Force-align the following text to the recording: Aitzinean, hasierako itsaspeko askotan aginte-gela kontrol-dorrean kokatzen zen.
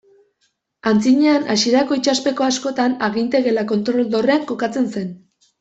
Aitzinean, 0.91 1.45
hasierako 1.55 1.99
itsaspeko 1.99 2.47
askotan 2.47 2.97
aginte-gela 3.11 3.67
kontrol-dorrean 3.73 4.49
kokatzen 4.55 4.93
zen. 4.99 5.17